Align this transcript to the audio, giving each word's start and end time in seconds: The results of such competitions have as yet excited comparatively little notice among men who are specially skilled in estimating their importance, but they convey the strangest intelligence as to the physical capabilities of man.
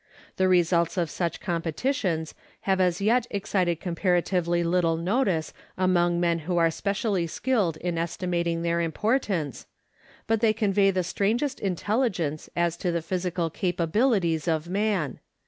The 0.37 0.47
results 0.47 0.97
of 0.97 1.11
such 1.11 1.39
competitions 1.39 2.33
have 2.61 2.81
as 2.81 3.01
yet 3.01 3.27
excited 3.29 3.79
comparatively 3.79 4.63
little 4.63 4.97
notice 4.97 5.53
among 5.77 6.19
men 6.19 6.39
who 6.39 6.57
are 6.57 6.71
specially 6.71 7.27
skilled 7.27 7.77
in 7.77 7.99
estimating 7.99 8.63
their 8.63 8.81
importance, 8.81 9.67
but 10.25 10.39
they 10.39 10.53
convey 10.53 10.89
the 10.89 11.03
strangest 11.03 11.59
intelligence 11.59 12.49
as 12.55 12.77
to 12.77 12.91
the 12.91 13.03
physical 13.03 13.51
capabilities 13.51 14.47
of 14.47 14.67
man. 14.67 15.19